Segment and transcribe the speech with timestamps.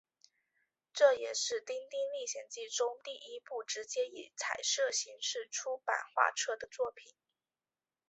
[0.93, 7.13] 这也是丁丁历险记中第一部直接以彩色形式出版画册的作品。